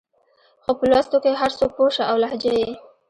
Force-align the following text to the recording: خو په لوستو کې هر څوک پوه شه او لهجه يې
خو 0.63 0.71
په 0.77 0.85
لوستو 0.91 1.17
کې 1.23 1.39
هر 1.41 1.51
څوک 1.59 1.71
پوه 1.77 1.89
شه 1.95 2.03
او 2.11 2.15
لهجه 2.23 2.53
يې 2.61 2.69